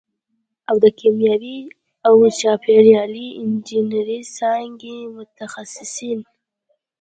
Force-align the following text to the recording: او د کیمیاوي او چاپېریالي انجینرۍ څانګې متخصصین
او 0.69 0.75
د 0.83 0.85
کیمیاوي 0.99 1.57
او 2.07 2.15
چاپېریالي 2.39 3.27
انجینرۍ 3.41 4.21
څانګې 4.37 4.97
متخصصین 5.15 6.19